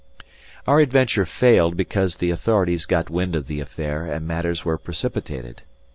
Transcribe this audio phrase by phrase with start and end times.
[0.65, 5.61] Our adventure failed because the authorities got wind of the affair and matters were precipitated.